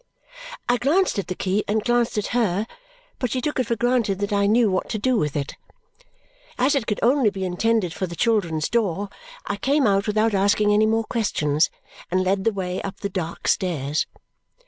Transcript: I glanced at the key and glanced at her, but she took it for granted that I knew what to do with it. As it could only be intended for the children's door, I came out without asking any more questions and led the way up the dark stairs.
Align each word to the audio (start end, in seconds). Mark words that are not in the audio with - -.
I 0.67 0.77
glanced 0.77 1.19
at 1.19 1.27
the 1.27 1.35
key 1.35 1.63
and 1.67 1.83
glanced 1.85 2.17
at 2.17 2.25
her, 2.33 2.65
but 3.19 3.29
she 3.29 3.39
took 3.39 3.59
it 3.59 3.67
for 3.67 3.75
granted 3.75 4.17
that 4.17 4.33
I 4.33 4.47
knew 4.47 4.71
what 4.71 4.89
to 4.89 4.97
do 4.97 5.15
with 5.15 5.35
it. 5.35 5.55
As 6.57 6.73
it 6.73 6.87
could 6.87 6.99
only 7.03 7.29
be 7.29 7.45
intended 7.45 7.93
for 7.93 8.07
the 8.07 8.15
children's 8.15 8.67
door, 8.67 9.09
I 9.45 9.57
came 9.57 9.85
out 9.85 10.07
without 10.07 10.33
asking 10.33 10.73
any 10.73 10.87
more 10.87 11.03
questions 11.03 11.69
and 12.09 12.23
led 12.23 12.45
the 12.45 12.51
way 12.51 12.81
up 12.81 13.01
the 13.01 13.09
dark 13.09 13.47
stairs. 13.47 14.07